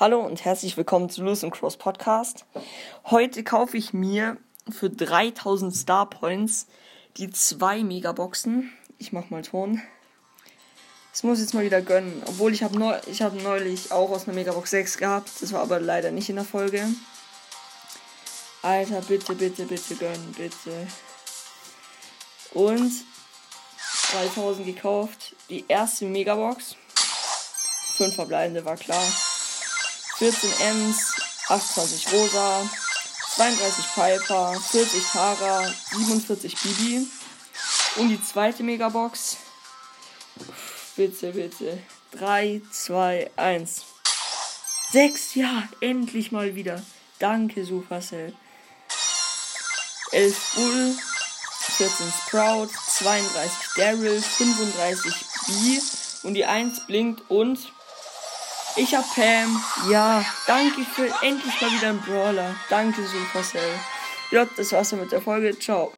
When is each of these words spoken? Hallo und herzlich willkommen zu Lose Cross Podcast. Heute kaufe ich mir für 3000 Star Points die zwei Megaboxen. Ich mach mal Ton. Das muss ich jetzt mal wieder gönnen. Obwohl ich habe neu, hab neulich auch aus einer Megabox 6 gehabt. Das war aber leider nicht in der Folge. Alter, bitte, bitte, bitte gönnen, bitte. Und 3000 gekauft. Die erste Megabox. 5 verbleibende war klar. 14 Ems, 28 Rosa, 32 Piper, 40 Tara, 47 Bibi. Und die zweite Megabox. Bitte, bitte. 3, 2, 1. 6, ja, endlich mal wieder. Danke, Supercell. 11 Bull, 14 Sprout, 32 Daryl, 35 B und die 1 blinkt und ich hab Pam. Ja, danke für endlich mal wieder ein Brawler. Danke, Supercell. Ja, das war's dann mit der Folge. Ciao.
Hallo 0.00 0.20
und 0.20 0.46
herzlich 0.46 0.78
willkommen 0.78 1.10
zu 1.10 1.22
Lose 1.22 1.46
Cross 1.50 1.76
Podcast. 1.76 2.46
Heute 3.04 3.44
kaufe 3.44 3.76
ich 3.76 3.92
mir 3.92 4.38
für 4.70 4.88
3000 4.88 5.76
Star 5.76 6.08
Points 6.08 6.68
die 7.18 7.28
zwei 7.28 7.84
Megaboxen. 7.84 8.72
Ich 8.96 9.12
mach 9.12 9.28
mal 9.28 9.42
Ton. 9.42 9.82
Das 11.12 11.22
muss 11.22 11.36
ich 11.36 11.44
jetzt 11.44 11.52
mal 11.52 11.66
wieder 11.66 11.82
gönnen. 11.82 12.22
Obwohl 12.24 12.54
ich 12.54 12.62
habe 12.62 12.78
neu, 12.78 12.94
hab 12.94 13.34
neulich 13.42 13.92
auch 13.92 14.08
aus 14.08 14.26
einer 14.26 14.34
Megabox 14.36 14.70
6 14.70 14.96
gehabt. 14.96 15.30
Das 15.42 15.52
war 15.52 15.60
aber 15.60 15.78
leider 15.80 16.10
nicht 16.12 16.30
in 16.30 16.36
der 16.36 16.46
Folge. 16.46 16.82
Alter, 18.62 19.02
bitte, 19.02 19.34
bitte, 19.34 19.66
bitte 19.66 19.96
gönnen, 19.96 20.34
bitte. 20.34 20.86
Und 22.54 22.90
3000 24.12 24.64
gekauft. 24.64 25.36
Die 25.50 25.66
erste 25.68 26.06
Megabox. 26.06 26.76
5 27.98 28.14
verbleibende 28.14 28.64
war 28.64 28.78
klar. 28.78 29.04
14 30.20 30.52
Ems, 30.60 31.14
28 31.48 32.12
Rosa, 32.12 32.68
32 33.36 33.84
Piper, 33.94 34.60
40 34.60 35.02
Tara, 35.12 35.74
47 35.92 36.54
Bibi. 36.58 37.06
Und 37.96 38.10
die 38.10 38.22
zweite 38.22 38.62
Megabox. 38.62 39.38
Bitte, 40.94 41.32
bitte. 41.32 41.78
3, 42.10 42.60
2, 42.70 43.30
1. 43.34 43.82
6, 44.92 45.36
ja, 45.36 45.66
endlich 45.80 46.32
mal 46.32 46.54
wieder. 46.54 46.82
Danke, 47.18 47.64
Supercell. 47.64 48.34
11 50.12 50.52
Bull, 50.54 50.98
14 51.78 52.12
Sprout, 52.26 52.68
32 52.88 53.52
Daryl, 53.74 54.20
35 54.20 55.14
B 55.46 55.80
und 56.24 56.34
die 56.34 56.44
1 56.44 56.86
blinkt 56.86 57.22
und 57.30 57.72
ich 58.76 58.94
hab 58.94 59.04
Pam. 59.14 59.62
Ja, 59.90 60.24
danke 60.46 60.82
für 60.82 61.06
endlich 61.22 61.60
mal 61.60 61.70
wieder 61.70 61.88
ein 61.88 62.00
Brawler. 62.00 62.54
Danke, 62.68 63.02
Supercell. 63.06 63.78
Ja, 64.30 64.44
das 64.56 64.72
war's 64.72 64.90
dann 64.90 65.00
mit 65.00 65.12
der 65.12 65.22
Folge. 65.22 65.58
Ciao. 65.58 65.88